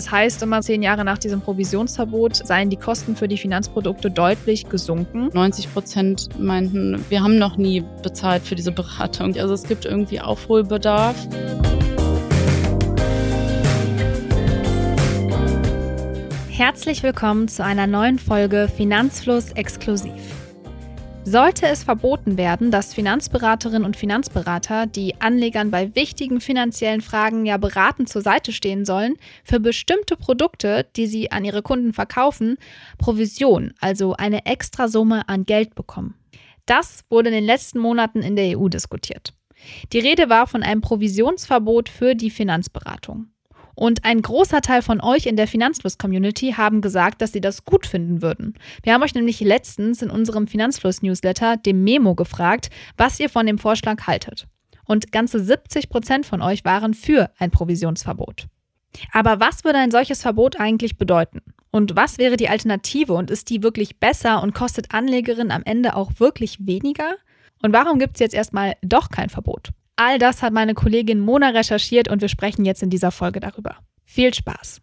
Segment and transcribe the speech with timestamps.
[0.00, 4.66] Es heißt immer, zehn Jahre nach diesem Provisionsverbot seien die Kosten für die Finanzprodukte deutlich
[4.66, 5.28] gesunken.
[5.34, 9.36] 90 Prozent meinten, wir haben noch nie bezahlt für diese Beratung.
[9.36, 11.16] Also es gibt irgendwie Aufholbedarf.
[16.48, 20.39] Herzlich willkommen zu einer neuen Folge Finanzfluss exklusiv.
[21.24, 27.58] Sollte es verboten werden, dass Finanzberaterinnen und Finanzberater, die Anlegern bei wichtigen finanziellen Fragen ja
[27.58, 32.56] beratend zur Seite stehen sollen, für bestimmte Produkte, die sie an ihre Kunden verkaufen,
[32.98, 36.14] Provision, also eine Extrasumme an Geld bekommen?
[36.66, 39.34] Das wurde in den letzten Monaten in der EU diskutiert.
[39.92, 43.26] Die Rede war von einem Provisionsverbot für die Finanzberatung.
[43.74, 47.86] Und ein großer Teil von euch in der Finanzfluss-Community haben gesagt, dass sie das gut
[47.86, 48.54] finden würden.
[48.82, 53.58] Wir haben euch nämlich letztens in unserem Finanzfluss-Newsletter, dem Memo, gefragt, was ihr von dem
[53.58, 54.46] Vorschlag haltet.
[54.84, 58.48] Und ganze 70 Prozent von euch waren für ein Provisionsverbot.
[59.12, 61.42] Aber was würde ein solches Verbot eigentlich bedeuten?
[61.70, 65.94] Und was wäre die Alternative und ist die wirklich besser und kostet Anlegerinnen am Ende
[65.94, 67.14] auch wirklich weniger?
[67.62, 69.70] Und warum gibt es jetzt erstmal doch kein Verbot?
[69.96, 73.76] All das hat meine Kollegin Mona recherchiert und wir sprechen jetzt in dieser Folge darüber.
[74.04, 74.80] Viel Spaß!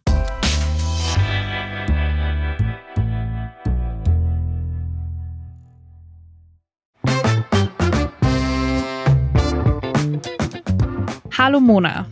[11.38, 12.08] Hallo Mona.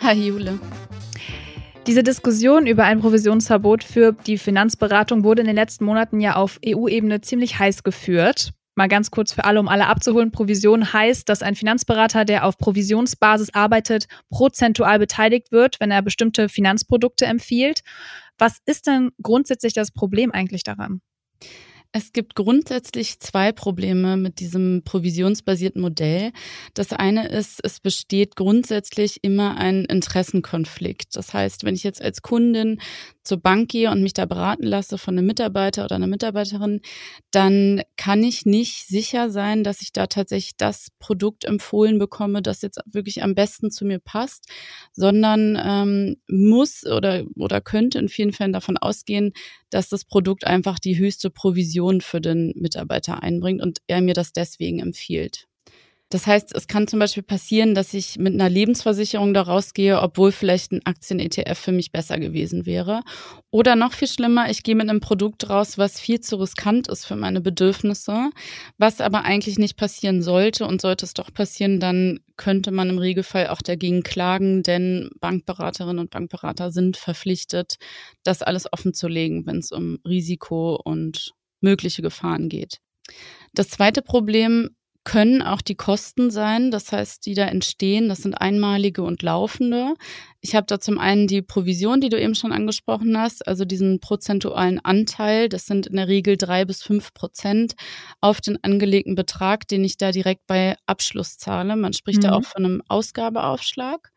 [0.00, 0.58] Hi Jule.
[1.86, 6.60] Diese Diskussion über ein Provisionsverbot für die Finanzberatung wurde in den letzten Monaten ja auf
[6.64, 8.52] EU-Ebene ziemlich heiß geführt.
[8.80, 10.32] Mal ganz kurz für alle, um alle abzuholen.
[10.32, 16.48] Provision heißt, dass ein Finanzberater, der auf Provisionsbasis arbeitet, prozentual beteiligt wird, wenn er bestimmte
[16.48, 17.82] Finanzprodukte empfiehlt.
[18.38, 21.02] Was ist denn grundsätzlich das Problem eigentlich daran?
[21.92, 26.30] Es gibt grundsätzlich zwei Probleme mit diesem provisionsbasierten Modell.
[26.72, 31.16] Das eine ist, es besteht grundsätzlich immer ein Interessenkonflikt.
[31.16, 32.80] Das heißt, wenn ich jetzt als Kundin
[33.24, 36.80] zur Bank gehe und mich da beraten lasse von einem Mitarbeiter oder einer Mitarbeiterin,
[37.32, 42.62] dann kann ich nicht sicher sein, dass ich da tatsächlich das Produkt empfohlen bekomme, das
[42.62, 44.46] jetzt wirklich am besten zu mir passt,
[44.92, 49.32] sondern ähm, muss oder, oder könnte in vielen Fällen davon ausgehen,
[49.70, 54.32] dass das Produkt einfach die höchste Provision für den Mitarbeiter einbringt und er mir das
[54.32, 55.48] deswegen empfiehlt.
[56.10, 60.32] Das heißt, es kann zum Beispiel passieren, dass ich mit einer Lebensversicherung da rausgehe, obwohl
[60.32, 63.02] vielleicht ein Aktien-ETF für mich besser gewesen wäre.
[63.50, 67.04] Oder noch viel schlimmer, ich gehe mit einem Produkt raus, was viel zu riskant ist
[67.04, 68.30] für meine Bedürfnisse,
[68.76, 70.66] was aber eigentlich nicht passieren sollte.
[70.66, 76.00] Und sollte es doch passieren, dann könnte man im Regelfall auch dagegen klagen, denn Bankberaterinnen
[76.00, 77.76] und Bankberater sind verpflichtet,
[78.24, 82.78] das alles offen zu legen, wenn es um Risiko und mögliche Gefahren geht.
[83.54, 84.70] Das zweite Problem
[85.04, 89.94] können auch die Kosten sein, das heißt, die da entstehen, das sind einmalige und laufende.
[90.42, 94.00] Ich habe da zum einen die Provision, die du eben schon angesprochen hast, also diesen
[94.00, 97.74] prozentualen Anteil, das sind in der Regel drei bis fünf Prozent
[98.20, 101.76] auf den angelegten Betrag, den ich da direkt bei Abschluss zahle.
[101.76, 102.22] Man spricht mhm.
[102.22, 104.10] da auch von einem Ausgabeaufschlag.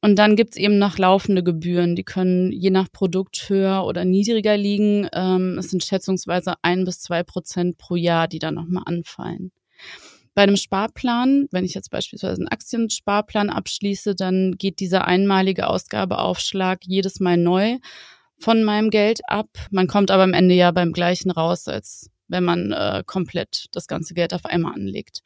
[0.00, 4.54] Und dann gibt's eben noch laufende Gebühren, die können je nach Produkt höher oder niedriger
[4.54, 5.08] liegen.
[5.14, 9.50] Ähm, es sind schätzungsweise ein bis zwei Prozent pro Jahr, die da nochmal anfallen.
[10.34, 16.80] Bei einem Sparplan, wenn ich jetzt beispielsweise einen Aktiensparplan abschließe, dann geht dieser einmalige Ausgabeaufschlag
[16.84, 17.78] jedes Mal neu
[18.38, 19.48] von meinem Geld ab.
[19.70, 23.86] Man kommt aber am Ende ja beim gleichen raus, als wenn man äh, komplett das
[23.86, 25.20] ganze Geld auf einmal anlegt.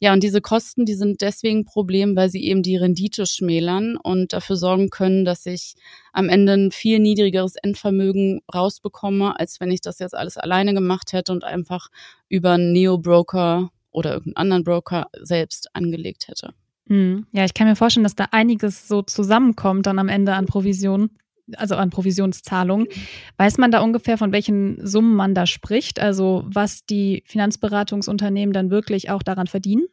[0.00, 3.96] Ja, und diese Kosten, die sind deswegen ein Problem, weil sie eben die Rendite schmälern
[3.96, 5.74] und dafür sorgen können, dass ich
[6.12, 11.12] am Ende ein viel niedrigeres Endvermögen rausbekomme, als wenn ich das jetzt alles alleine gemacht
[11.12, 11.88] hätte und einfach
[12.28, 16.54] über einen Neo-Broker oder irgendeinen anderen Broker selbst angelegt hätte.
[16.88, 17.26] Hm.
[17.32, 21.10] Ja, ich kann mir vorstellen, dass da einiges so zusammenkommt dann am Ende an Provisionen,
[21.56, 22.88] also an Provisionszahlungen.
[23.36, 26.00] Weiß man da ungefähr, von welchen Summen man da spricht?
[26.00, 29.86] Also was die Finanzberatungsunternehmen dann wirklich auch daran verdienen?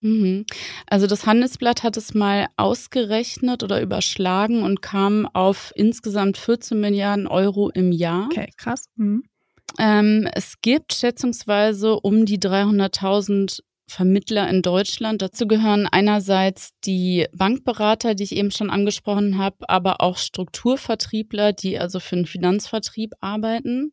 [0.00, 0.44] Mhm.
[0.86, 7.26] Also das Handelsblatt hat es mal ausgerechnet oder überschlagen und kam auf insgesamt 14 Milliarden
[7.26, 8.26] Euro im Jahr.
[8.26, 8.84] Okay, krass.
[8.96, 9.24] Mhm.
[9.78, 15.22] Ähm, es gibt schätzungsweise um die 300.000 Vermittler in Deutschland.
[15.22, 21.78] Dazu gehören einerseits die Bankberater, die ich eben schon angesprochen habe, aber auch Strukturvertriebler, die
[21.78, 23.92] also für den Finanzvertrieb arbeiten.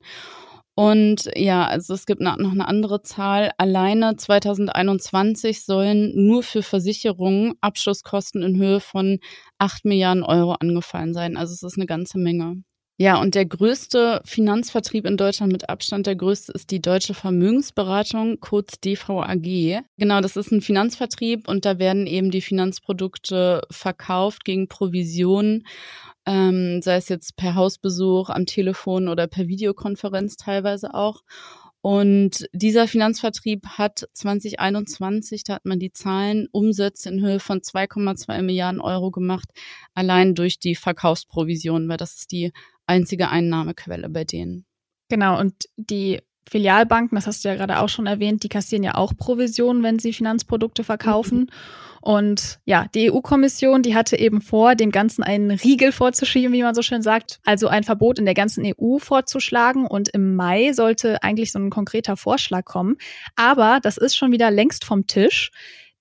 [0.76, 3.52] Und ja, also es gibt noch eine andere Zahl.
[3.58, 9.20] Alleine 2021 sollen nur für Versicherungen Abschlusskosten in Höhe von
[9.58, 11.38] 8 Milliarden Euro angefallen sein.
[11.38, 12.64] Also es ist eine ganze Menge.
[12.98, 18.40] Ja, und der größte Finanzvertrieb in Deutschland mit Abstand, der größte ist die Deutsche Vermögensberatung,
[18.40, 19.84] kurz DVAG.
[19.98, 25.66] Genau, das ist ein Finanzvertrieb und da werden eben die Finanzprodukte verkauft gegen Provisionen
[26.26, 31.22] ähm, sei es jetzt per Hausbesuch, am Telefon oder per Videokonferenz teilweise auch.
[31.82, 38.42] Und dieser Finanzvertrieb hat 2021, da hat man die Zahlen, Umsätze in Höhe von 2,2
[38.42, 39.50] Milliarden Euro gemacht,
[39.94, 42.52] allein durch die Verkaufsprovision, weil das ist die
[42.88, 44.66] einzige Einnahmequelle bei denen.
[45.10, 48.96] Genau, und die Filialbanken, das hast du ja gerade auch schon erwähnt, die kassieren ja
[48.96, 51.40] auch Provisionen, wenn sie Finanzprodukte verkaufen.
[51.40, 51.48] Mhm.
[52.02, 56.76] Und ja, die EU-Kommission, die hatte eben vor, dem Ganzen einen Riegel vorzuschieben, wie man
[56.76, 59.88] so schön sagt, also ein Verbot in der ganzen EU vorzuschlagen.
[59.88, 62.98] Und im Mai sollte eigentlich so ein konkreter Vorschlag kommen.
[63.36, 65.50] Aber das ist schon wieder längst vom Tisch.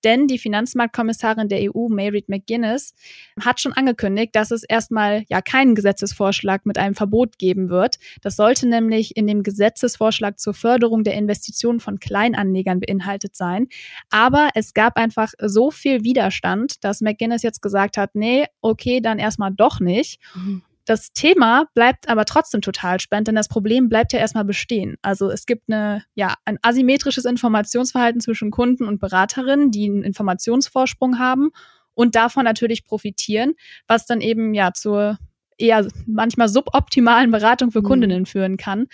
[0.05, 2.93] Denn die Finanzmarktkommissarin der EU, Mayreed McGuinness,
[3.41, 7.97] hat schon angekündigt, dass es erstmal ja keinen Gesetzesvorschlag mit einem Verbot geben wird.
[8.21, 13.67] Das sollte nämlich in dem Gesetzesvorschlag zur Förderung der Investitionen von Kleinanlegern beinhaltet sein.
[14.11, 19.17] Aber es gab einfach so viel Widerstand, dass McGuinness jetzt gesagt hat, nee, okay, dann
[19.17, 20.21] erstmal doch nicht.
[20.35, 20.61] Mhm.
[20.85, 24.97] Das Thema bleibt aber trotzdem total spannend, denn das Problem bleibt ja erstmal bestehen.
[25.01, 31.17] Also es gibt eine, ja, ein asymmetrisches Informationsverhalten zwischen Kunden und Beraterinnen, die einen Informationsvorsprung
[31.17, 31.49] haben
[31.95, 33.53] und davon natürlich profitieren,
[33.87, 35.17] was dann eben ja zur
[35.57, 37.85] eher manchmal suboptimalen Beratung für mhm.
[37.85, 38.85] Kundinnen führen kann.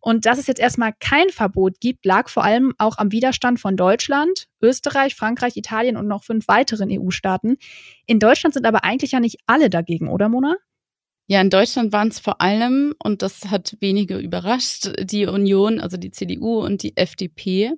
[0.00, 3.76] Und dass es jetzt erstmal kein Verbot gibt, lag vor allem auch am Widerstand von
[3.76, 7.56] Deutschland, Österreich, Frankreich, Italien und noch fünf weiteren EU-Staaten.
[8.06, 10.56] In Deutschland sind aber eigentlich ja nicht alle dagegen, oder Mona?
[11.28, 15.96] Ja, in Deutschland waren es vor allem, und das hat wenige überrascht, die Union, also
[15.96, 17.72] die CDU und die FDP.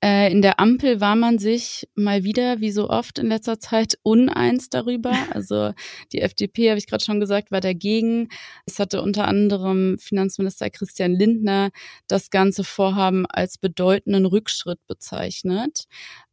[0.00, 3.98] Äh, in der Ampel war man sich mal wieder, wie so oft in letzter Zeit,
[4.02, 5.12] uneins darüber.
[5.38, 5.72] Also
[6.12, 8.28] die FDP, habe ich gerade schon gesagt, war dagegen.
[8.66, 11.70] Es hatte unter anderem Finanzminister Christian Lindner
[12.06, 15.84] das ganze Vorhaben als bedeutenden Rückschritt bezeichnet.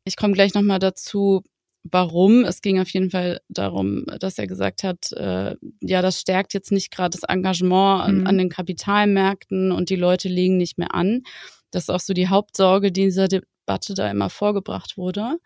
[0.06, 1.44] Ich komme gleich nochmal dazu,
[1.92, 2.44] warum.
[2.44, 6.72] Es ging auf jeden Fall darum, dass er gesagt hat, äh, ja, das stärkt jetzt
[6.72, 8.28] nicht gerade das Engagement an, mhm.
[8.28, 11.24] an, den Kapitalmärkten und die Leute legen nicht mehr an.
[11.72, 15.38] Das ist auch so die Hauptsorge dieser Debatte da immer vorgebracht wurde.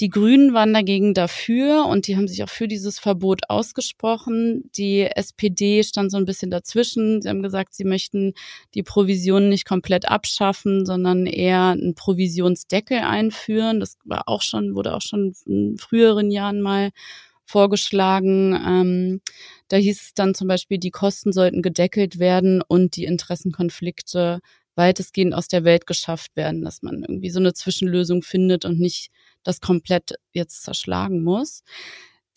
[0.00, 4.70] Die Grünen waren dagegen dafür und die haben sich auch für dieses Verbot ausgesprochen.
[4.74, 7.20] Die SPD stand so ein bisschen dazwischen.
[7.20, 8.32] Sie haben gesagt, sie möchten
[8.74, 13.78] die Provisionen nicht komplett abschaffen, sondern eher einen Provisionsdeckel einführen.
[13.78, 16.92] Das war auch schon, wurde auch schon in früheren Jahren mal
[17.44, 18.54] vorgeschlagen.
[18.66, 19.20] Ähm,
[19.68, 24.40] da hieß es dann zum Beispiel, die Kosten sollten gedeckelt werden und die Interessenkonflikte
[24.80, 29.10] weitestgehend aus der Welt geschafft werden, dass man irgendwie so eine Zwischenlösung findet und nicht
[29.42, 31.62] das komplett jetzt zerschlagen muss.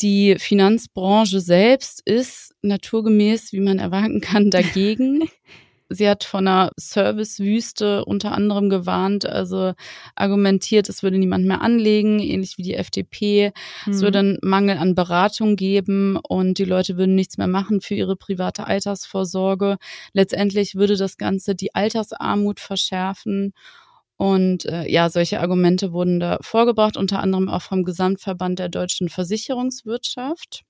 [0.02, 5.30] Die Finanzbranche selbst ist naturgemäß, wie man erwarten kann, dagegen.
[5.94, 9.74] Sie hat von einer Servicewüste unter anderem gewarnt, also
[10.16, 13.52] argumentiert, es würde niemand mehr anlegen, ähnlich wie die FDP.
[13.86, 13.92] Mhm.
[13.92, 17.96] Es würde einen Mangel an Beratung geben und die Leute würden nichts mehr machen für
[17.96, 19.78] ihre private Altersvorsorge.
[20.14, 23.54] Letztendlich würde das Ganze die Altersarmut verschärfen
[24.18, 29.10] und äh, ja, solche Argumente wurden da vorgebracht, unter anderem auch vom Gesamtverband der deutschen
[29.10, 30.64] Versicherungswirtschaft.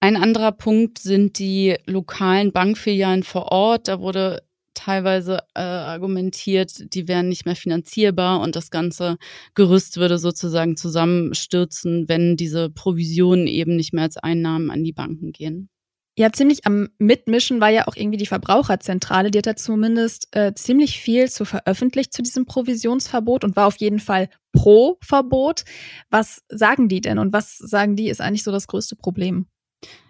[0.00, 3.88] Ein anderer Punkt sind die lokalen Bankfilialen vor Ort.
[3.88, 4.42] Da wurde
[4.76, 9.16] teilweise äh, argumentiert, die wären nicht mehr finanzierbar und das ganze
[9.54, 15.32] Gerüst würde sozusagen zusammenstürzen, wenn diese Provisionen eben nicht mehr als Einnahmen an die Banken
[15.32, 15.70] gehen.
[16.18, 19.30] Ja, ziemlich am Mitmischen war ja auch irgendwie die Verbraucherzentrale.
[19.30, 23.76] Die hat da zumindest äh, ziemlich viel zu veröffentlicht zu diesem Provisionsverbot und war auf
[23.76, 25.64] jeden Fall pro Verbot.
[26.08, 29.46] Was sagen die denn und was sagen die ist eigentlich so das größte Problem?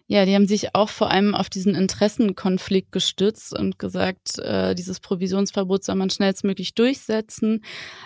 [0.08, 5.00] Ja, die haben sich auch vor allem auf diesen Interessenkonflikt gestützt und gesagt, äh, dieses
[5.00, 7.64] Provisionsverbot soll man schnellstmöglich durchsetzen.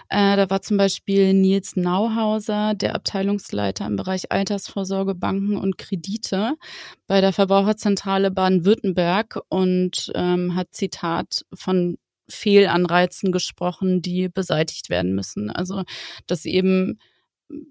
[0.09, 6.55] Äh, da war zum Beispiel Nils Nauhauser, der Abteilungsleiter im Bereich Altersvorsorge, Banken und Kredite
[7.07, 11.99] bei der Verbraucherzentrale Baden-Württemberg und ähm, hat Zitat von
[12.31, 15.51] Fehlanreizen gesprochen, die beseitigt werden müssen.
[15.51, 15.83] Also,
[16.27, 16.99] dass eben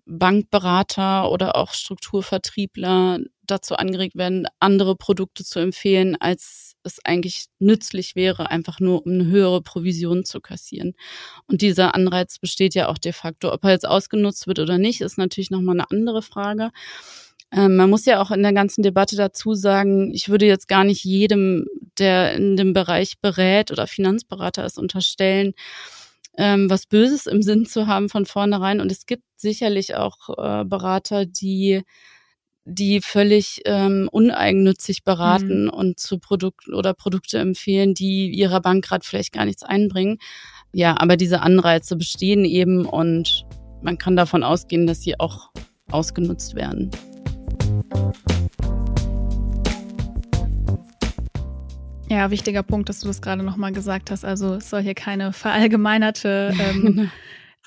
[0.05, 3.19] Bankberater oder auch Strukturvertriebler
[3.51, 9.13] dazu angeregt werden, andere Produkte zu empfehlen, als es eigentlich nützlich wäre, einfach nur um
[9.13, 10.93] eine höhere Provision zu kassieren.
[11.47, 13.51] Und dieser Anreiz besteht ja auch de facto.
[13.51, 16.71] Ob er jetzt ausgenutzt wird oder nicht, ist natürlich nochmal eine andere Frage.
[17.51, 20.83] Ähm, man muss ja auch in der ganzen Debatte dazu sagen, ich würde jetzt gar
[20.83, 21.65] nicht jedem,
[21.97, 25.53] der in dem Bereich berät oder Finanzberater ist, unterstellen,
[26.37, 28.81] ähm, was Böses im Sinn zu haben von vornherein.
[28.81, 31.83] Und es gibt sicherlich auch äh, Berater, die
[32.69, 35.69] die völlig ähm, uneigennützig beraten mhm.
[35.69, 40.19] und zu Produkten oder Produkte empfehlen, die ihrer Bank gerade vielleicht gar nichts einbringen.
[40.71, 43.45] Ja, aber diese Anreize bestehen eben und
[43.81, 45.49] man kann davon ausgehen, dass sie auch
[45.91, 46.91] ausgenutzt werden.
[52.09, 54.25] Ja, wichtiger Punkt, dass du das gerade nochmal gesagt hast.
[54.25, 57.11] Also es soll hier keine verallgemeinerte ähm.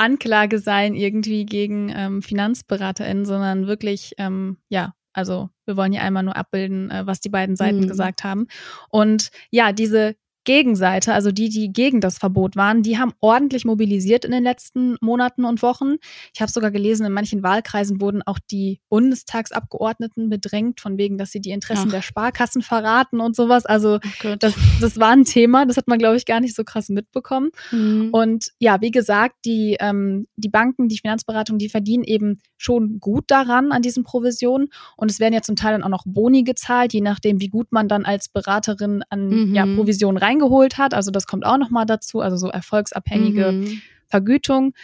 [0.03, 6.23] Anklage sein irgendwie gegen ähm, FinanzberaterInnen, sondern wirklich, ähm, ja, also wir wollen hier einmal
[6.25, 7.89] nur abbilden, äh, was die beiden Seiten mhm.
[7.89, 8.47] gesagt haben.
[8.89, 14.25] Und ja, diese Gegenseite, also die, die gegen das Verbot waren, die haben ordentlich mobilisiert
[14.25, 15.97] in den letzten Monaten und Wochen.
[16.35, 21.31] Ich habe sogar gelesen, in manchen Wahlkreisen wurden auch die Bundestagsabgeordneten bedrängt, von wegen, dass
[21.31, 21.93] sie die Interessen Ach.
[21.93, 23.67] der Sparkassen verraten und sowas.
[23.67, 26.65] Also oh das, das war ein Thema, das hat man, glaube ich, gar nicht so
[26.65, 27.51] krass mitbekommen.
[27.71, 28.11] Mhm.
[28.13, 33.25] Und ja, wie gesagt, die, ähm, die Banken, die Finanzberatung, die verdienen eben schon gut
[33.29, 34.69] daran, an diesen Provisionen.
[34.97, 37.73] Und es werden ja zum Teil dann auch noch Boni gezahlt, je nachdem, wie gut
[37.73, 39.55] man dann als Beraterin an mhm.
[39.55, 40.95] ja, Provisionen rein reingeholt hat.
[40.95, 43.83] Also das kommt auch nochmal dazu, also so erfolgsabhängige mhm.
[44.09, 44.75] Vergütung.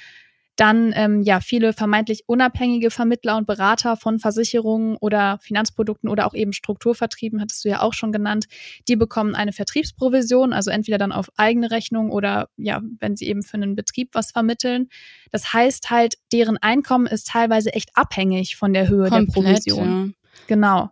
[0.57, 6.35] Dann ähm, ja viele vermeintlich unabhängige Vermittler und Berater von Versicherungen oder Finanzprodukten oder auch
[6.35, 8.47] eben Strukturvertrieben, hattest du ja auch schon genannt,
[8.89, 13.45] die bekommen eine Vertriebsprovision, also entweder dann auf eigene Rechnung oder ja, wenn sie eben
[13.45, 14.89] für einen Betrieb was vermitteln.
[15.31, 20.07] Das heißt halt, deren Einkommen ist teilweise echt abhängig von der Höhe Komplett, der Provision.
[20.09, 20.43] Ja.
[20.49, 20.91] Genau.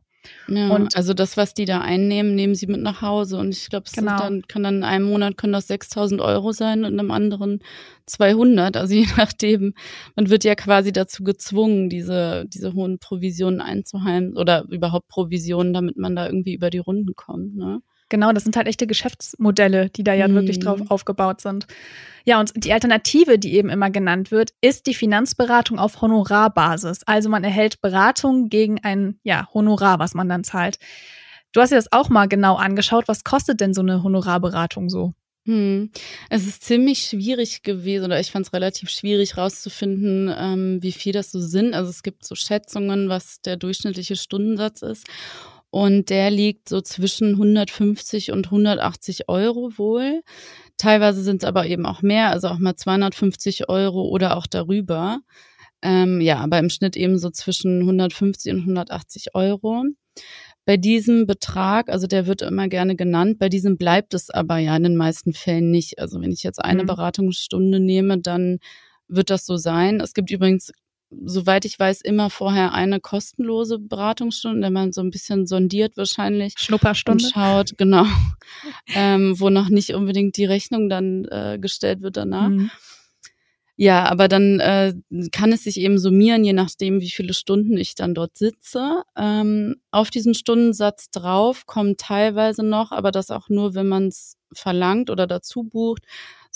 [0.48, 3.38] Ja, und also das, was die da einnehmen, nehmen sie mit nach Hause.
[3.38, 4.18] Und ich glaube, genau.
[4.18, 7.60] dann kann dann in einem Monat können das 6.000 Euro sein und in einem anderen
[8.06, 8.76] 200.
[8.76, 9.74] Also je nachdem,
[10.14, 15.96] man wird ja quasi dazu gezwungen, diese diese hohen Provisionen einzuheimen oder überhaupt Provisionen, damit
[15.96, 17.56] man da irgendwie über die Runden kommt.
[17.56, 17.80] Ne?
[18.08, 20.34] Genau, das sind halt echte Geschäftsmodelle, die da ja mhm.
[20.34, 20.90] wirklich drauf mhm.
[20.90, 21.66] aufgebaut sind.
[22.24, 27.02] Ja, und die Alternative, die eben immer genannt wird, ist die Finanzberatung auf Honorarbasis.
[27.06, 30.78] Also man erhält Beratung gegen ein ja, Honorar, was man dann zahlt.
[31.52, 33.08] Du hast dir das auch mal genau angeschaut.
[33.08, 35.14] Was kostet denn so eine Honorarberatung so?
[35.46, 35.90] Hm.
[36.28, 41.12] Es ist ziemlich schwierig gewesen, oder ich fand es relativ schwierig rauszufinden, ähm, wie viel
[41.12, 41.72] das so sind.
[41.72, 45.06] Also es gibt so Schätzungen, was der durchschnittliche Stundensatz ist.
[45.70, 50.22] Und der liegt so zwischen 150 und 180 Euro wohl.
[50.76, 55.20] Teilweise sind es aber eben auch mehr, also auch mal 250 Euro oder auch darüber.
[55.82, 59.84] Ähm, ja, aber im Schnitt eben so zwischen 150 und 180 Euro.
[60.64, 64.76] Bei diesem Betrag, also der wird immer gerne genannt, bei diesem bleibt es aber ja
[64.76, 65.98] in den meisten Fällen nicht.
[66.00, 66.88] Also wenn ich jetzt eine mhm.
[66.88, 68.58] Beratungsstunde nehme, dann
[69.08, 70.00] wird das so sein.
[70.00, 70.72] Es gibt übrigens
[71.10, 76.54] soweit ich weiß, immer vorher eine kostenlose Beratungsstunde, wenn man so ein bisschen sondiert wahrscheinlich.
[76.58, 77.24] Schnupperstunde.
[77.24, 78.06] Und schaut, genau.
[78.94, 82.48] ähm, wo noch nicht unbedingt die Rechnung dann äh, gestellt wird danach.
[82.48, 82.70] Mhm.
[83.78, 84.94] Ja, aber dann äh,
[85.32, 89.02] kann es sich eben summieren, je nachdem, wie viele Stunden ich dann dort sitze.
[89.16, 94.38] Ähm, auf diesen Stundensatz drauf kommt teilweise noch, aber das auch nur, wenn man es
[94.50, 96.04] verlangt oder dazu bucht,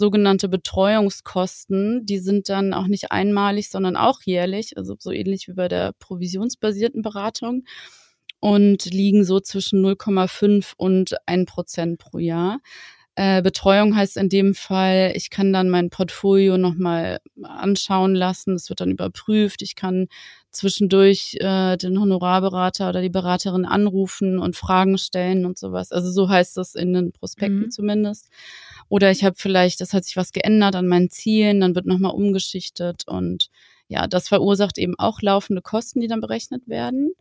[0.00, 2.07] sogenannte Betreuungskosten.
[2.07, 5.92] Die sind dann auch nicht einmalig, sondern auch jährlich, also so ähnlich wie bei der
[6.00, 7.64] provisionsbasierten Beratung
[8.40, 12.61] und liegen so zwischen 0,5 und 1 Prozent pro Jahr.
[13.14, 18.71] Äh, Betreuung heißt in dem Fall, ich kann dann mein Portfolio nochmal anschauen lassen, es
[18.71, 20.07] wird dann überprüft, ich kann
[20.50, 25.92] zwischendurch äh, den Honorarberater oder die Beraterin anrufen und Fragen stellen und sowas.
[25.92, 27.71] Also so heißt das in den Prospekten mhm.
[27.71, 28.30] zumindest.
[28.90, 32.12] Oder ich habe vielleicht, das hat sich was geändert an meinen Zielen, dann wird nochmal
[32.12, 33.49] umgeschichtet und
[33.88, 37.12] ja, das verursacht eben auch laufende Kosten, die dann berechnet werden.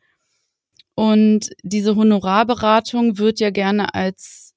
[0.96, 4.56] Und diese Honorarberatung wird ja gerne als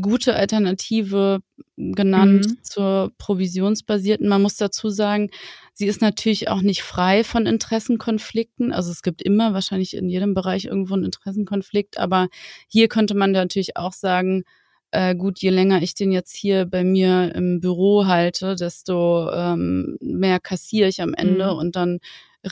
[0.00, 1.40] gute Alternative
[1.76, 2.58] genannt mhm.
[2.62, 4.28] zur provisionsbasierten.
[4.28, 5.30] Man muss dazu sagen,
[5.74, 8.72] sie ist natürlich auch nicht frei von Interessenkonflikten.
[8.72, 12.28] Also es gibt immer wahrscheinlich in jedem Bereich irgendwo einen Interessenkonflikt, aber
[12.68, 14.44] hier könnte man natürlich auch sagen,
[14.92, 19.96] äh, gut, je länger ich den jetzt hier bei mir im Büro halte, desto ähm,
[20.00, 21.58] mehr kassiere ich am Ende mhm.
[21.58, 21.98] und dann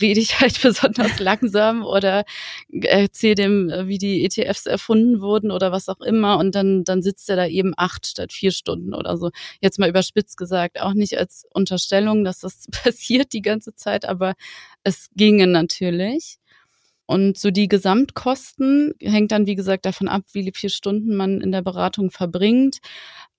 [0.00, 2.25] rede ich halt besonders langsam oder
[2.70, 6.38] erzähle dem, wie die ETFs erfunden wurden oder was auch immer.
[6.38, 9.30] Und dann, dann sitzt er da eben acht statt vier Stunden oder so.
[9.61, 14.35] Jetzt mal überspitzt gesagt, auch nicht als Unterstellung, dass das passiert die ganze Zeit, aber
[14.82, 16.39] es ginge natürlich.
[17.11, 21.50] Und so die Gesamtkosten hängt dann, wie gesagt, davon ab, wie viele Stunden man in
[21.50, 22.79] der Beratung verbringt.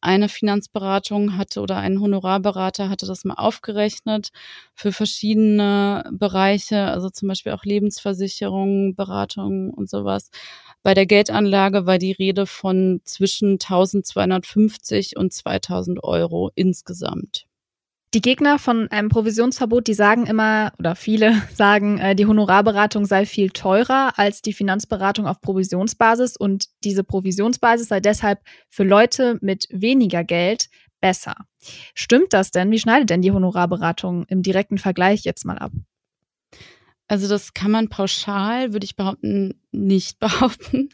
[0.01, 4.31] Eine Finanzberatung hatte oder ein Honorarberater hatte das mal aufgerechnet
[4.75, 10.31] für verschiedene Bereiche, also zum Beispiel auch Lebensversicherung, Beratung und sowas.
[10.83, 17.47] Bei der Geldanlage war die Rede von zwischen 1250 und 2000 Euro insgesamt.
[18.13, 23.25] Die Gegner von einem Provisionsverbot, die sagen immer, oder viele sagen, äh, die Honorarberatung sei
[23.25, 28.39] viel teurer als die Finanzberatung auf Provisionsbasis und diese Provisionsbasis sei deshalb
[28.69, 31.35] für Leute mit weniger Geld besser.
[31.93, 32.69] Stimmt das denn?
[32.71, 35.71] Wie schneidet denn die Honorarberatung im direkten Vergleich jetzt mal ab?
[37.11, 40.87] Also das kann man pauschal, würde ich behaupten, nicht behaupten.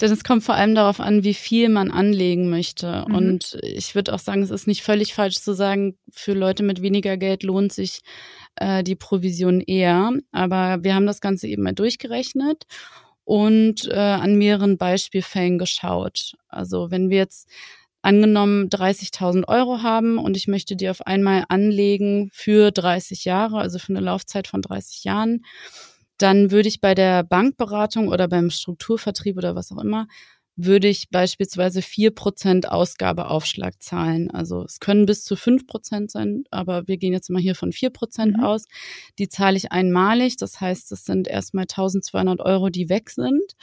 [0.00, 3.04] Denn es kommt vor allem darauf an, wie viel man anlegen möchte.
[3.08, 3.14] Mhm.
[3.16, 6.80] Und ich würde auch sagen, es ist nicht völlig falsch zu sagen, für Leute mit
[6.80, 8.02] weniger Geld lohnt sich
[8.54, 10.12] äh, die Provision eher.
[10.30, 12.66] Aber wir haben das Ganze eben mal durchgerechnet
[13.24, 16.36] und äh, an mehreren Beispielfällen geschaut.
[16.46, 17.48] Also wenn wir jetzt
[18.04, 23.78] angenommen 30.000 Euro haben und ich möchte die auf einmal anlegen für 30 Jahre, also
[23.78, 25.44] für eine Laufzeit von 30 Jahren,
[26.18, 30.06] dann würde ich bei der Bankberatung oder beim Strukturvertrieb oder was auch immer
[30.56, 34.30] würde ich beispielsweise vier Prozent Ausgabeaufschlag zahlen.
[34.30, 37.72] Also es können bis zu fünf Prozent sein, aber wir gehen jetzt mal hier von
[37.72, 38.44] vier Prozent mhm.
[38.44, 38.64] aus.
[39.18, 40.36] Die zahle ich einmalig.
[40.36, 43.56] Das heißt, es sind erstmal 1200 Euro, die weg sind.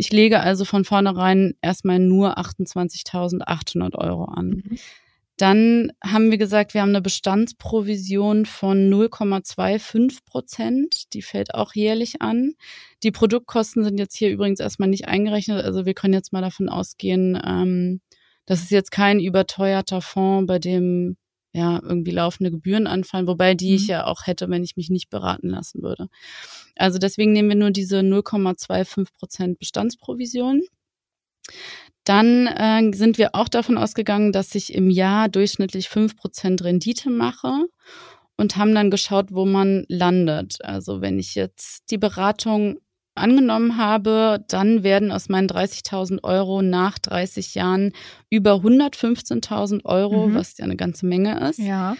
[0.00, 4.62] Ich lege also von vornherein erstmal nur 28.800 Euro an.
[4.64, 4.78] Mhm.
[5.36, 11.12] Dann haben wir gesagt, wir haben eine Bestandsprovision von 0,25 Prozent.
[11.12, 12.54] Die fällt auch jährlich an.
[13.02, 15.62] Die Produktkosten sind jetzt hier übrigens erstmal nicht eingerechnet.
[15.62, 18.00] Also wir können jetzt mal davon ausgehen, ähm,
[18.46, 21.18] das ist jetzt kein überteuerter Fonds, bei dem
[21.52, 23.76] ja irgendwie laufende Gebühren anfallen, wobei die mhm.
[23.76, 26.08] ich ja auch hätte, wenn ich mich nicht beraten lassen würde.
[26.76, 30.62] Also deswegen nehmen wir nur diese 0,25 Prozent Bestandsprovision.
[32.04, 37.10] Dann äh, sind wir auch davon ausgegangen, dass ich im Jahr durchschnittlich fünf Prozent Rendite
[37.10, 37.66] mache
[38.36, 40.64] und haben dann geschaut, wo man landet.
[40.64, 42.78] Also wenn ich jetzt die Beratung
[43.20, 47.92] angenommen habe, dann werden aus meinen 30.000 Euro nach 30 Jahren
[48.30, 50.34] über 115.000 Euro, mhm.
[50.34, 51.58] was ja eine ganze Menge ist.
[51.58, 51.96] Ja.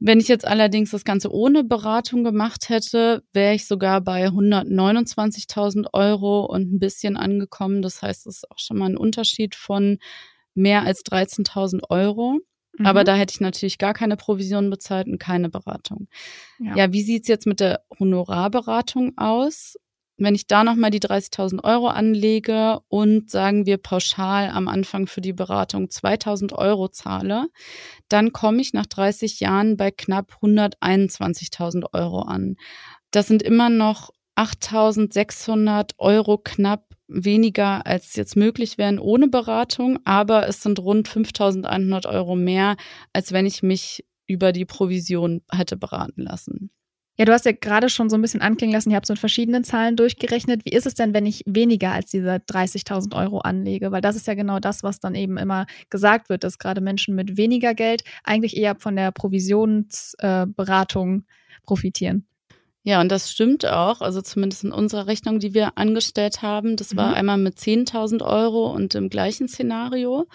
[0.00, 5.86] Wenn ich jetzt allerdings das Ganze ohne Beratung gemacht hätte, wäre ich sogar bei 129.000
[5.92, 7.80] Euro und ein bisschen angekommen.
[7.80, 9.98] Das heißt, es ist auch schon mal ein Unterschied von
[10.54, 12.40] mehr als 13.000 Euro.
[12.78, 12.86] Mhm.
[12.86, 16.08] Aber da hätte ich natürlich gar keine Provision bezahlt und keine Beratung.
[16.58, 19.76] Ja, ja wie sieht's jetzt mit der Honorarberatung aus?
[20.16, 25.20] Wenn ich da nochmal die 30.000 Euro anlege und sagen wir pauschal am Anfang für
[25.20, 27.48] die Beratung 2.000 Euro zahle,
[28.08, 32.56] dann komme ich nach 30 Jahren bei knapp 121.000 Euro an.
[33.10, 40.48] Das sind immer noch 8.600 Euro knapp weniger, als jetzt möglich wären ohne Beratung, aber
[40.48, 42.76] es sind rund 5.100 Euro mehr,
[43.12, 46.70] als wenn ich mich über die Provision hätte beraten lassen.
[47.16, 49.18] Ja, du hast ja gerade schon so ein bisschen anklingen lassen, ihr habt so in
[49.18, 50.64] verschiedenen Zahlen durchgerechnet.
[50.64, 53.92] Wie ist es denn, wenn ich weniger als diese 30.000 Euro anlege?
[53.92, 57.14] Weil das ist ja genau das, was dann eben immer gesagt wird, dass gerade Menschen
[57.14, 61.22] mit weniger Geld eigentlich eher von der Provisionsberatung äh,
[61.64, 62.26] profitieren.
[62.82, 64.02] Ja, und das stimmt auch.
[64.02, 66.76] Also zumindest in unserer Rechnung, die wir angestellt haben.
[66.76, 67.14] Das war mhm.
[67.14, 70.26] einmal mit 10.000 Euro und im gleichen Szenario.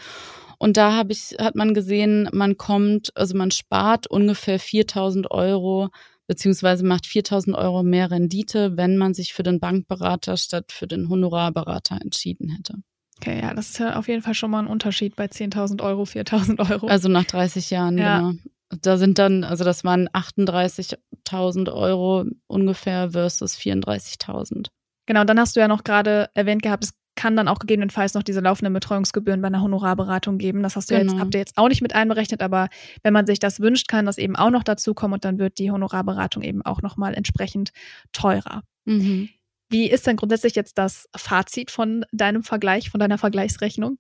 [0.60, 5.90] Und da habe ich, hat man gesehen, man kommt, also man spart ungefähr 4.000 Euro
[6.30, 11.10] beziehungsweise macht 4000 Euro mehr Rendite, wenn man sich für den Bankberater statt für den
[11.10, 12.76] Honorarberater entschieden hätte.
[13.18, 16.04] Okay, ja, das ist ja auf jeden Fall schon mal ein Unterschied bei 10.000 Euro,
[16.04, 16.86] 4.000 Euro.
[16.88, 18.20] Also nach 30 Jahren, ja.
[18.20, 18.34] genau.
[18.82, 24.68] Da sind dann, also das waren 38.000 Euro ungefähr versus 34.000.
[25.08, 28.24] Genau, dann hast du ja noch gerade erwähnt gehabt, es kann dann auch gegebenenfalls noch
[28.24, 30.64] diese laufenden Betreuungsgebühren bei einer Honorarberatung geben.
[30.64, 31.12] Das hast du genau.
[31.12, 32.70] jetzt, habt ihr jetzt auch nicht mit einberechnet, aber
[33.04, 35.60] wenn man sich das wünscht, kann das eben auch noch dazu kommen und dann wird
[35.60, 37.72] die Honorarberatung eben auch nochmal entsprechend
[38.14, 38.64] teurer.
[38.86, 39.28] Mhm.
[39.68, 44.00] Wie ist denn grundsätzlich jetzt das Fazit von deinem Vergleich, von deiner Vergleichsrechnung?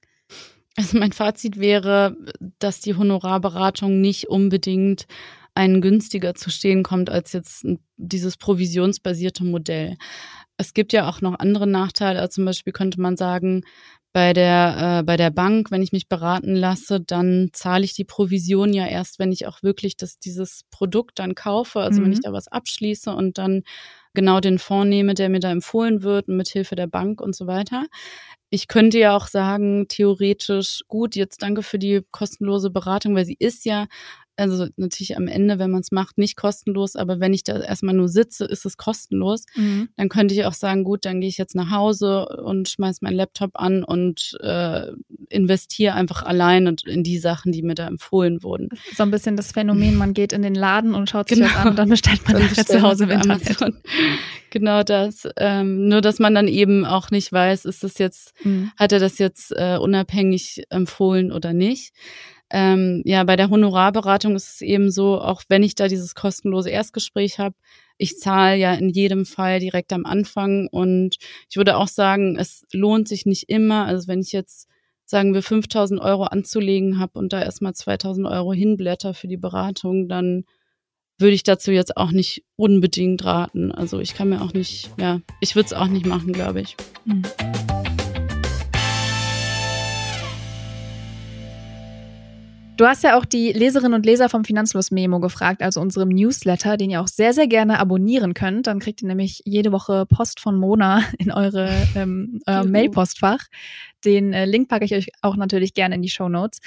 [0.77, 2.15] Also mein Fazit wäre,
[2.59, 5.07] dass die Honorarberatung nicht unbedingt
[5.55, 9.97] einen günstiger zu stehen kommt als jetzt dieses provisionsbasierte Modell.
[10.59, 12.19] Es gibt ja auch noch andere Nachteile.
[12.19, 13.63] Also zum Beispiel könnte man sagen,
[14.11, 18.03] bei der, äh, bei der Bank, wenn ich mich beraten lasse, dann zahle ich die
[18.03, 21.79] Provision ja erst, wenn ich auch wirklich das, dieses Produkt dann kaufe.
[21.79, 22.05] Also mhm.
[22.05, 23.63] wenn ich da was abschließe und dann
[24.13, 27.47] genau den Fonds nehme, der mir da empfohlen wird, mit Hilfe der Bank und so
[27.47, 27.85] weiter.
[28.49, 33.37] Ich könnte ja auch sagen, theoretisch, gut, jetzt danke für die kostenlose Beratung, weil sie
[33.39, 33.85] ist ja
[34.39, 37.93] also natürlich am Ende, wenn man es macht, nicht kostenlos, aber wenn ich da erstmal
[37.93, 39.45] nur sitze, ist es kostenlos.
[39.55, 39.89] Mhm.
[39.97, 43.15] Dann könnte ich auch sagen, gut, dann gehe ich jetzt nach Hause und schmeiß meinen
[43.15, 44.87] Laptop an und äh,
[45.29, 48.69] investiere einfach allein und in die Sachen, die mir da empfohlen wurden.
[48.95, 51.49] So ein bisschen das Phänomen, man geht in den Laden und schaut sich genau.
[51.51, 53.57] das an und dann bestellt man nachher zu Hause im Internet.
[54.51, 55.27] Genau das.
[55.37, 58.71] Ähm, nur, dass man dann eben auch nicht weiß, ist das jetzt, mhm.
[58.77, 61.93] hat er das jetzt äh, unabhängig empfohlen oder nicht.
[62.51, 66.69] Ähm, ja, bei der Honorarberatung ist es eben so, auch wenn ich da dieses kostenlose
[66.69, 67.55] Erstgespräch habe,
[67.97, 71.17] ich zahle ja in jedem Fall direkt am Anfang und
[71.49, 73.85] ich würde auch sagen, es lohnt sich nicht immer.
[73.85, 74.67] Also wenn ich jetzt
[75.05, 80.07] sagen wir 5000 Euro anzulegen habe und da erstmal 2000 Euro hinblätter für die Beratung,
[80.07, 80.45] dann
[81.17, 83.71] würde ich dazu jetzt auch nicht unbedingt raten.
[83.71, 86.77] Also ich kann mir auch nicht, ja, ich würde es auch nicht machen, glaube ich.
[87.05, 87.23] Mhm.
[92.79, 96.89] Du hast ja auch die Leserinnen und Leser vom Finanzfluss-Memo gefragt, also unserem Newsletter, den
[96.89, 98.67] ihr auch sehr, sehr gerne abonnieren könnt.
[98.67, 103.39] Dann kriegt ihr nämlich jede Woche Post von Mona in eure ähm, euer Mailpostfach.
[104.05, 106.59] Den äh, Link packe ich euch auch natürlich gerne in die Show Notes.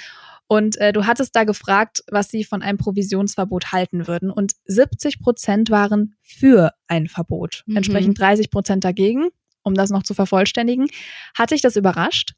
[0.45, 4.29] Und äh, du hattest da gefragt, was sie von einem Provisionsverbot halten würden.
[4.29, 7.63] Und 70 Prozent waren für ein Verbot.
[7.65, 7.77] Mhm.
[7.77, 9.29] Entsprechend 30 Prozent dagegen,
[9.63, 10.85] um das noch zu vervollständigen.
[11.33, 12.35] Hat dich das überrascht?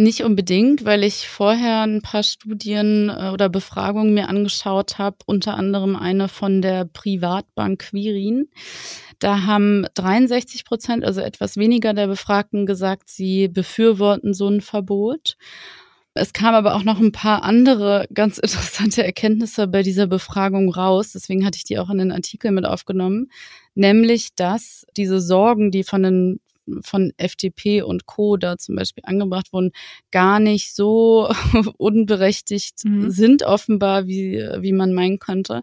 [0.00, 5.56] Nicht unbedingt, weil ich vorher ein paar Studien äh, oder Befragungen mir angeschaut habe, unter
[5.56, 8.46] anderem eine von der Privatbank Quirin.
[9.18, 15.36] Da haben 63 Prozent, also etwas weniger der Befragten gesagt, sie befürworten so ein Verbot.
[16.14, 21.10] Es kam aber auch noch ein paar andere ganz interessante Erkenntnisse bei dieser Befragung raus.
[21.12, 23.32] Deswegen hatte ich die auch in den Artikel mit aufgenommen.
[23.74, 26.40] Nämlich, dass diese Sorgen, die von den
[26.82, 28.36] von FDP und Co.
[28.36, 29.72] da zum Beispiel angebracht wurden,
[30.10, 31.28] gar nicht so
[31.78, 33.10] unberechtigt mhm.
[33.10, 35.62] sind offenbar, wie, wie man meinen könnte.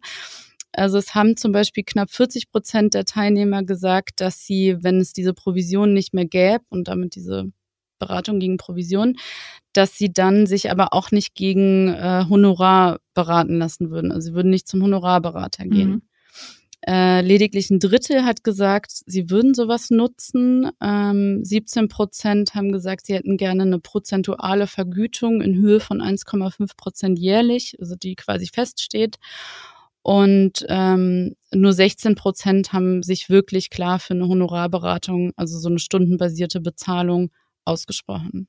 [0.71, 5.13] Also es haben zum Beispiel knapp 40 Prozent der Teilnehmer gesagt, dass sie, wenn es
[5.13, 7.51] diese Provision nicht mehr gäbe und damit diese
[7.97, 9.15] Beratung gegen Provision,
[9.73, 14.11] dass sie dann sich aber auch nicht gegen äh, Honorar beraten lassen würden.
[14.11, 15.89] Also sie würden nicht zum Honorarberater gehen.
[15.89, 16.01] Mhm.
[16.87, 20.69] Äh, lediglich ein Drittel hat gesagt, sie würden sowas nutzen.
[20.81, 26.77] Ähm, 17 Prozent haben gesagt, sie hätten gerne eine prozentuale Vergütung in Höhe von 1,5
[26.77, 29.17] Prozent jährlich, also die quasi feststeht.
[30.03, 35.79] Und ähm, nur 16 Prozent haben sich wirklich klar für eine Honorarberatung, also so eine
[35.79, 37.31] stundenbasierte Bezahlung,
[37.65, 38.47] ausgesprochen.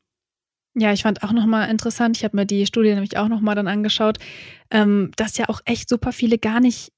[0.75, 3.67] Ja, ich fand auch nochmal interessant, ich habe mir die Studie nämlich auch nochmal dann
[3.67, 4.19] angeschaut,
[4.71, 6.93] ähm, dass ja auch echt super viele gar nicht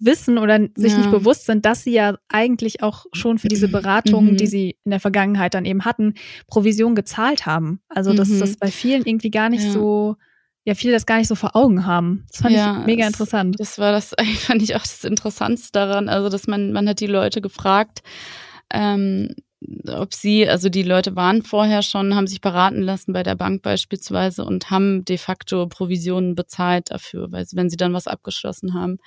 [0.00, 0.98] wissen oder sich ja.
[0.98, 4.36] nicht bewusst sind, dass sie ja eigentlich auch schon für diese Beratung, mhm.
[4.36, 6.14] die sie in der Vergangenheit dann eben hatten,
[6.48, 7.80] Provision gezahlt haben.
[7.88, 8.40] Also dass mhm.
[8.40, 9.72] das bei vielen irgendwie gar nicht ja.
[9.72, 10.16] so,
[10.64, 12.24] ja, viele das gar nicht so vor Augen haben.
[12.30, 13.56] Das fand ja, ich mega interessant.
[13.58, 16.08] Das war das, fand ich auch das Interessantste daran.
[16.08, 18.02] Also, dass man, man hat die Leute gefragt,
[18.72, 19.34] ähm,
[19.86, 23.60] ob sie, also die Leute waren vorher schon, haben sich beraten lassen bei der Bank
[23.60, 28.98] beispielsweise und haben de facto Provisionen bezahlt dafür, weil wenn sie dann was abgeschlossen haben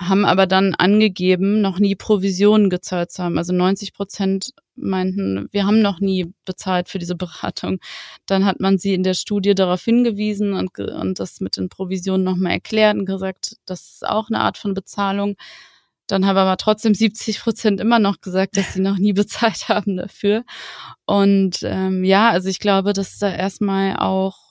[0.00, 3.36] haben aber dann angegeben, noch nie Provisionen gezahlt zu haben.
[3.36, 7.80] Also 90 Prozent meinten, wir haben noch nie bezahlt für diese Beratung.
[8.26, 12.24] Dann hat man sie in der Studie darauf hingewiesen und, und das mit den Provisionen
[12.24, 15.36] nochmal erklärt und gesagt, das ist auch eine Art von Bezahlung.
[16.06, 19.96] Dann haben aber trotzdem 70 Prozent immer noch gesagt, dass sie noch nie bezahlt haben
[19.96, 20.44] dafür.
[21.06, 24.48] Und ähm, ja, also ich glaube, dass da erstmal auch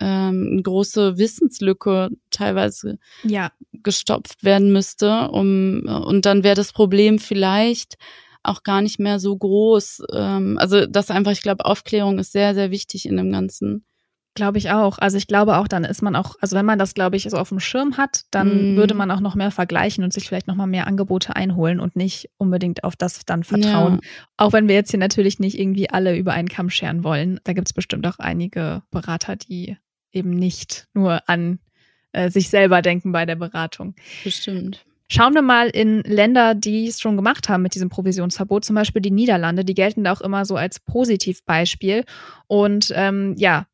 [0.00, 3.50] ähm, eine große Wissenslücke teilweise ja.
[3.82, 5.28] Gestopft werden müsste.
[5.30, 7.96] Um, und dann wäre das Problem vielleicht
[8.42, 10.02] auch gar nicht mehr so groß.
[10.12, 13.84] Ähm, also das einfach, ich glaube, Aufklärung ist sehr, sehr wichtig in dem Ganzen.
[14.34, 14.98] Glaube ich auch.
[14.98, 17.36] Also ich glaube auch, dann ist man auch, also wenn man das, glaube ich, so
[17.36, 18.76] auf dem Schirm hat, dann mm.
[18.76, 21.96] würde man auch noch mehr vergleichen und sich vielleicht noch mal mehr Angebote einholen und
[21.96, 23.94] nicht unbedingt auf das dann vertrauen.
[24.00, 24.10] Ja.
[24.36, 27.40] Auch wenn wir jetzt hier natürlich nicht irgendwie alle über einen Kamm scheren wollen.
[27.42, 29.76] Da gibt es bestimmt auch einige Berater, die
[30.12, 31.58] eben nicht nur an
[32.12, 33.94] äh, sich selber denken bei der Beratung.
[34.24, 34.84] Bestimmt.
[35.10, 39.00] Schauen wir mal in Länder, die es schon gemacht haben mit diesem Provisionsverbot, zum Beispiel
[39.00, 42.04] die Niederlande, die gelten da auch immer so als Positivbeispiel.
[42.46, 43.66] Und ähm, ja,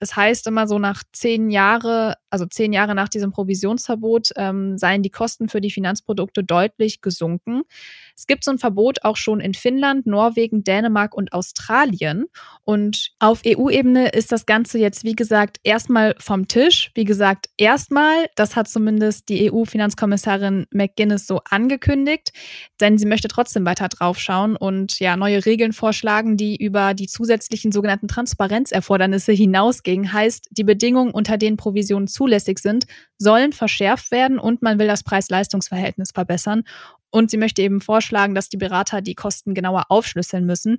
[0.00, 5.02] es heißt immer so nach zehn Jahre, also zehn Jahre nach diesem Provisionsverbot, ähm, seien
[5.02, 7.62] die Kosten für die Finanzprodukte deutlich gesunken.
[8.16, 12.26] Es gibt so ein Verbot auch schon in Finnland, Norwegen, Dänemark und Australien.
[12.64, 16.90] Und auf EU-Ebene ist das Ganze jetzt, wie gesagt, erstmal vom Tisch.
[16.94, 22.32] Wie gesagt, erstmal, das hat zumindest die EU-Finanzkommissarin McGuinness so angekündigt,
[22.80, 27.72] denn sie möchte trotzdem weiter draufschauen und ja neue Regeln vorschlagen, die über die zusätzlichen
[27.72, 30.12] sogenannten Transparenzerfordernisse hinausgehen.
[30.12, 32.84] Heißt, die Bedingungen, unter denen Provisionen zulässig sind,
[33.18, 36.62] sollen verschärft werden und man will das Preis-Leistungs-Verhältnis verbessern.
[37.10, 40.78] Und sie möchte eben vorschlagen, dass die Berater die Kosten genauer aufschlüsseln müssen.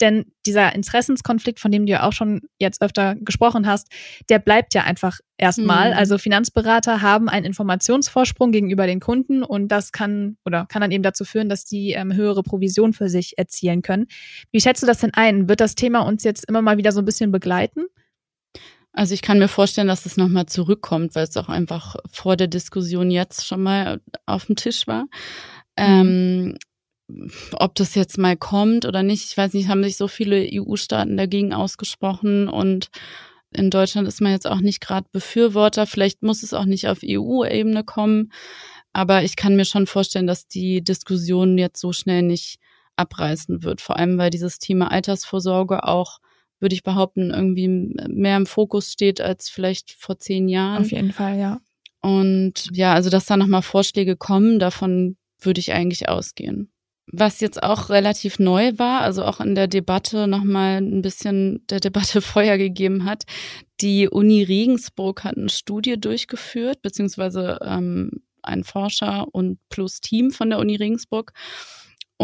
[0.00, 3.88] Denn dieser Interessenskonflikt, von dem du ja auch schon jetzt öfter gesprochen hast,
[4.30, 5.90] der bleibt ja einfach erstmal.
[5.90, 5.98] Mhm.
[5.98, 11.02] Also Finanzberater haben einen Informationsvorsprung gegenüber den Kunden und das kann oder kann dann eben
[11.02, 14.06] dazu führen, dass die ähm, höhere Provision für sich erzielen können.
[14.52, 15.50] Wie schätzt du das denn ein?
[15.50, 17.84] Wird das Thema uns jetzt immer mal wieder so ein bisschen begleiten?
[18.94, 22.46] Also ich kann mir vorstellen, dass es nochmal zurückkommt, weil es auch einfach vor der
[22.46, 25.02] Diskussion jetzt schon mal auf dem Tisch war.
[25.76, 26.56] Mhm.
[26.56, 26.58] Ähm,
[27.52, 31.16] ob das jetzt mal kommt oder nicht, ich weiß nicht, haben sich so viele EU-Staaten
[31.16, 32.88] dagegen ausgesprochen und
[33.50, 35.86] in Deutschland ist man jetzt auch nicht gerade Befürworter.
[35.86, 38.32] Vielleicht muss es auch nicht auf EU-Ebene kommen.
[38.92, 42.58] Aber ich kann mir schon vorstellen, dass die Diskussion jetzt so schnell nicht
[42.96, 43.80] abreißen wird.
[43.80, 46.18] Vor allem, weil dieses Thema Altersvorsorge auch,
[46.60, 50.82] würde ich behaupten, irgendwie mehr im Fokus steht als vielleicht vor zehn Jahren.
[50.82, 51.60] Auf jeden Fall, ja.
[52.00, 56.70] Und ja, also dass da nochmal Vorschläge kommen, davon würde ich eigentlich ausgehen.
[57.06, 61.80] Was jetzt auch relativ neu war, also auch in der Debatte nochmal ein bisschen der
[61.80, 63.24] Debatte Feuer gegeben hat.
[63.80, 68.10] Die Uni Regensburg hat eine Studie durchgeführt, beziehungsweise ähm,
[68.42, 71.32] ein Forscher und plus Team von der Uni Regensburg.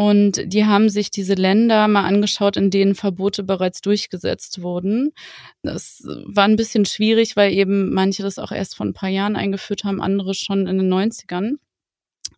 [0.01, 5.13] Und die haben sich diese Länder mal angeschaut, in denen Verbote bereits durchgesetzt wurden.
[5.63, 9.37] Das war ein bisschen schwierig, weil eben manche das auch erst vor ein paar Jahren
[9.37, 11.57] eingeführt haben, andere schon in den 90ern.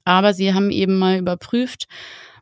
[0.05, 1.87] Aber sie haben eben mal überprüft,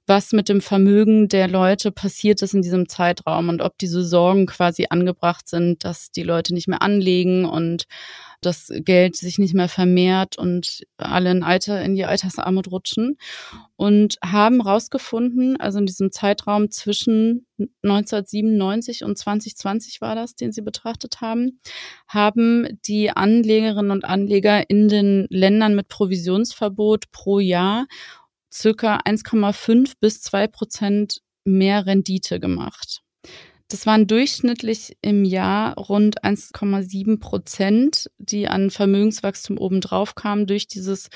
[0.06, 4.46] was mit dem Vermögen der Leute passiert ist in diesem Zeitraum und ob diese Sorgen
[4.46, 7.84] quasi angebracht sind, dass die Leute nicht mehr anlegen und
[8.40, 13.18] das Geld sich nicht mehr vermehrt und alle in, Alter, in die Altersarmut rutschen
[13.76, 17.46] und haben rausgefunden, also in diesem Zeitraum zwischen
[17.82, 21.60] 1997 und 2020 war das, den sie betrachtet haben,
[22.08, 27.86] haben die Anlegerinnen und Anleger in den Ländern mit Provisionsverbot pro Jahr
[28.52, 33.02] circa 1,5 bis 2 Prozent mehr Rendite gemacht.
[33.70, 41.08] Das waren durchschnittlich im Jahr rund 1,7 Prozent, die an Vermögenswachstum obendrauf kamen durch dieses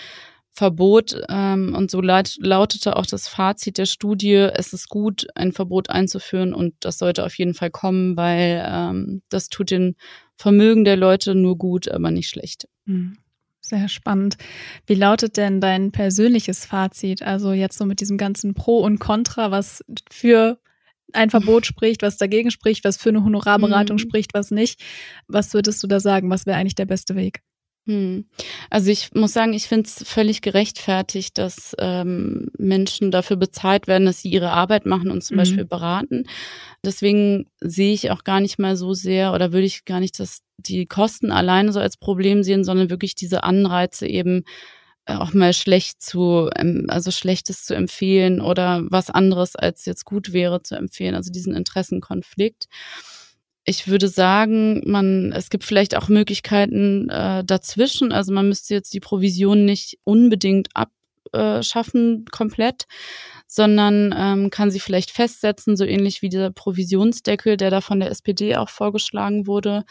[0.52, 1.20] Verbot.
[1.28, 5.90] Ähm, und so laut, lautete auch das Fazit der Studie, es ist gut, ein Verbot
[5.90, 9.96] einzuführen und das sollte auf jeden Fall kommen, weil ähm, das tut den
[10.36, 12.68] Vermögen der Leute nur gut, aber nicht schlecht.
[12.84, 13.18] Mhm.
[13.62, 14.36] Sehr spannend.
[14.86, 17.22] Wie lautet denn dein persönliches Fazit?
[17.22, 20.58] Also jetzt so mit diesem ganzen Pro und Contra, was für
[21.12, 24.00] ein Verbot spricht, was dagegen spricht, was für eine Honorarberatung mhm.
[24.00, 24.80] spricht, was nicht.
[25.28, 26.30] Was würdest du da sagen?
[26.30, 27.40] Was wäre eigentlich der beste Weg?
[27.86, 28.24] Hm.
[28.70, 34.06] Also ich muss sagen, ich finde es völlig gerechtfertigt, dass ähm, Menschen dafür bezahlt werden,
[34.06, 35.38] dass sie ihre Arbeit machen und zum mhm.
[35.38, 36.24] Beispiel beraten.
[36.82, 40.40] Deswegen sehe ich auch gar nicht mal so sehr oder würde ich gar nicht das,
[40.56, 44.44] die Kosten alleine so als Problem sehen, sondern wirklich diese Anreize eben
[45.06, 46.50] auch mal schlecht zu,
[46.88, 51.54] also Schlechtes zu empfehlen oder was anderes als jetzt gut wäre zu empfehlen, also diesen
[51.54, 52.66] Interessenkonflikt.
[53.66, 58.12] Ich würde sagen, man, es gibt vielleicht auch Möglichkeiten äh, dazwischen.
[58.12, 62.84] Also man müsste jetzt die Provision nicht unbedingt abschaffen komplett,
[63.46, 68.10] sondern ähm, kann sie vielleicht festsetzen, so ähnlich wie dieser Provisionsdeckel, der da von der
[68.10, 69.84] SPD auch vorgeschlagen wurde.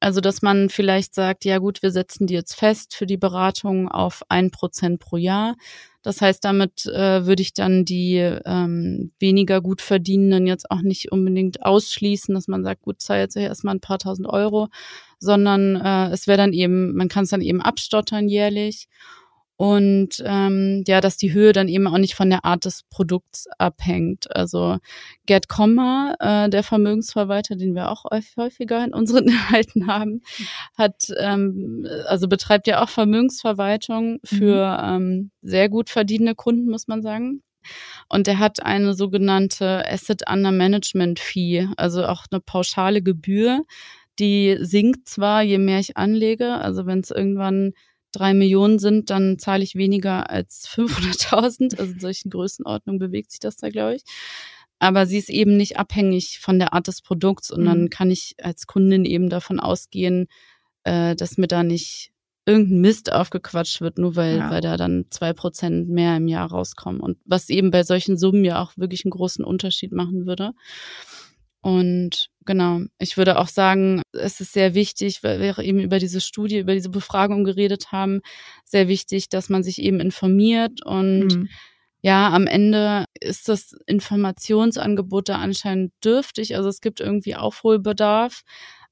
[0.00, 3.88] Also, dass man vielleicht sagt, ja gut, wir setzen die jetzt fest für die Beratung
[3.88, 5.56] auf ein Prozent pro Jahr.
[6.02, 11.10] Das heißt, damit äh, würde ich dann die ähm, weniger gut verdienenden jetzt auch nicht
[11.10, 14.68] unbedingt ausschließen, dass man sagt, gut, zahl jetzt erstmal ein paar tausend Euro,
[15.18, 18.88] sondern äh, es wäre dann eben, man kann es dann eben abstottern jährlich
[19.58, 23.48] und ähm, ja, dass die Höhe dann eben auch nicht von der Art des Produkts
[23.58, 24.34] abhängt.
[24.36, 24.78] Also
[25.26, 28.04] Gerd Kommer, äh, der Vermögensverwalter, den wir auch
[28.36, 30.22] häufiger in unseren Inhalten haben,
[30.76, 35.02] hat ähm, also betreibt ja auch Vermögensverwaltung für mhm.
[35.02, 37.42] ähm, sehr gut verdienende Kunden, muss man sagen.
[38.08, 43.64] Und er hat eine sogenannte Asset Under Management Fee, also auch eine pauschale Gebühr,
[44.20, 46.54] die sinkt zwar, je mehr ich anlege.
[46.54, 47.72] Also wenn es irgendwann
[48.12, 51.78] drei Millionen sind, dann zahle ich weniger als 500.000.
[51.78, 54.02] Also in solchen Größenordnungen bewegt sich das da, glaube ich.
[54.78, 57.66] Aber sie ist eben nicht abhängig von der Art des Produkts und mhm.
[57.66, 60.28] dann kann ich als Kundin eben davon ausgehen,
[60.84, 62.12] äh, dass mir da nicht
[62.46, 64.50] irgendein Mist aufgequatscht wird, nur weil, ja.
[64.50, 67.00] weil da dann zwei Prozent mehr im Jahr rauskommen.
[67.00, 70.52] Und was eben bei solchen Summen ja auch wirklich einen großen Unterschied machen würde.
[71.60, 76.20] Und genau, ich würde auch sagen, es ist sehr wichtig, weil wir eben über diese
[76.20, 78.20] Studie, über diese Befragung geredet haben,
[78.64, 81.48] sehr wichtig, dass man sich eben informiert und mhm.
[82.00, 86.54] Ja, am Ende ist das Informationsangebot da anscheinend dürftig.
[86.54, 88.42] Also es gibt irgendwie Aufholbedarf.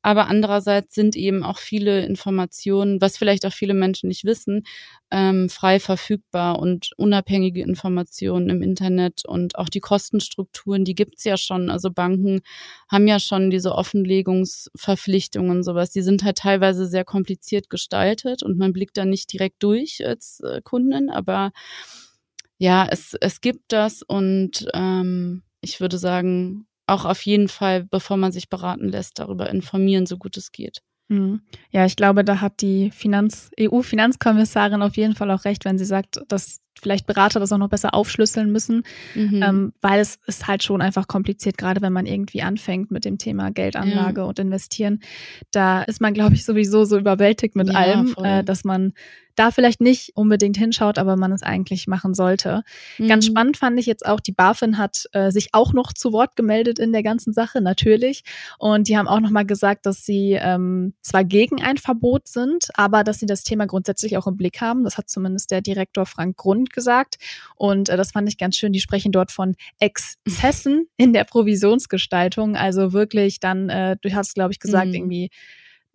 [0.06, 4.62] Aber andererseits sind eben auch viele Informationen, was vielleicht auch viele Menschen nicht wissen,
[5.10, 11.36] ähm, frei verfügbar und unabhängige Informationen im Internet und auch die Kostenstrukturen, die gibt's ja
[11.36, 11.70] schon.
[11.70, 12.42] Also Banken
[12.88, 15.90] haben ja schon diese Offenlegungsverpflichtungen und sowas.
[15.90, 20.38] Die sind halt teilweise sehr kompliziert gestaltet und man blickt da nicht direkt durch als
[20.38, 21.50] äh, Kundin, aber
[22.58, 28.16] ja, es, es gibt das und ähm, ich würde sagen, auch auf jeden Fall, bevor
[28.16, 30.80] man sich beraten lässt, darüber informieren, so gut es geht.
[31.08, 31.42] Mhm.
[31.70, 35.84] Ja, ich glaube, da hat die Finanz EU-Finanzkommissarin auf jeden Fall auch recht, wenn sie
[35.84, 38.82] sagt, dass vielleicht Berater das auch noch besser aufschlüsseln müssen,
[39.14, 39.42] mhm.
[39.42, 43.18] ähm, weil es ist halt schon einfach kompliziert, gerade wenn man irgendwie anfängt mit dem
[43.18, 44.26] Thema Geldanlage ja.
[44.26, 45.00] und investieren.
[45.50, 48.92] Da ist man, glaube ich, sowieso so überwältigt mit ja, allem, äh, dass man
[49.36, 52.62] da vielleicht nicht unbedingt hinschaut, aber man es eigentlich machen sollte.
[52.98, 53.08] Mhm.
[53.08, 56.36] Ganz spannend fand ich jetzt auch, die BaFin hat äh, sich auch noch zu Wort
[56.36, 58.24] gemeldet in der ganzen Sache, natürlich.
[58.58, 63.04] Und die haben auch nochmal gesagt, dass sie ähm, zwar gegen ein Verbot sind, aber
[63.04, 64.84] dass sie das Thema grundsätzlich auch im Blick haben.
[64.84, 67.16] Das hat zumindest der Direktor Frank Grund gesagt.
[67.56, 68.72] Und äh, das fand ich ganz schön.
[68.72, 72.56] Die sprechen dort von Exzessen in der Provisionsgestaltung.
[72.56, 74.94] Also wirklich dann, äh, du hast, glaube ich, gesagt, mhm.
[74.94, 75.30] irgendwie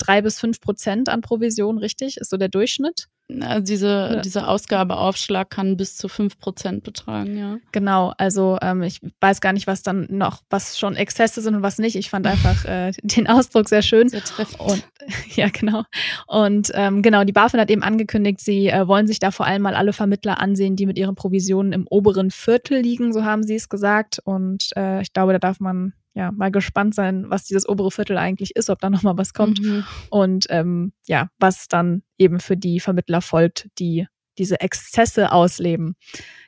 [0.06, 2.18] drei bis fünf Prozent an Provision, richtig?
[2.18, 3.08] Ist so der Durchschnitt?
[3.40, 4.22] Also diese, ja.
[4.22, 7.58] dieser Ausgabeaufschlag kann bis zu fünf Prozent betragen, ja.
[7.72, 11.62] Genau, also ähm, ich weiß gar nicht, was dann noch, was schon Exzesse sind und
[11.62, 11.96] was nicht.
[11.96, 14.10] Ich fand einfach äh, den Ausdruck sehr schön.
[14.10, 14.60] Sehr treffend.
[14.60, 14.84] Und,
[15.36, 15.84] ja, genau.
[16.28, 19.62] Und ähm, genau, die BaFin hat eben angekündigt, sie äh, wollen sich da vor allem
[19.62, 23.56] mal alle Vermittler ansehen, die mit ihren Provisionen im oberen Viertel liegen, so haben sie
[23.56, 24.20] es gesagt.
[24.24, 28.18] Und äh, ich glaube, da darf man ja, mal gespannt sein, was dieses obere Viertel
[28.18, 29.86] eigentlich ist, ob da nochmal was kommt mhm.
[30.10, 35.96] und ähm, ja, was dann eben für die Vermittler folgt, die diese Exzesse ausleben.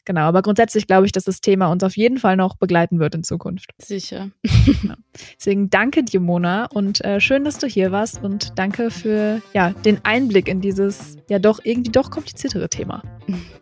[0.06, 3.16] Genau, aber grundsätzlich glaube ich, dass das Thema uns auf jeden Fall noch begleiten wird
[3.16, 3.72] in Zukunft.
[3.78, 4.32] Sicher.
[5.38, 9.72] Deswegen danke dir, Mona, und äh, schön, dass du hier warst und danke für ja,
[9.72, 13.04] den Einblick in dieses ja doch irgendwie doch kompliziertere Thema.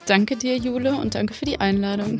[0.05, 2.19] Danke dir, Jule, und danke für die Einladung.